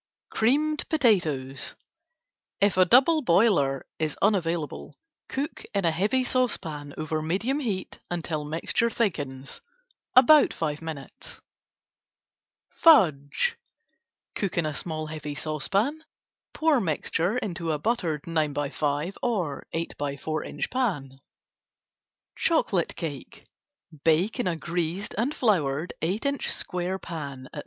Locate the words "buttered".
17.77-18.23